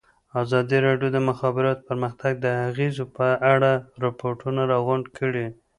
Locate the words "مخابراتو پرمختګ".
1.29-2.33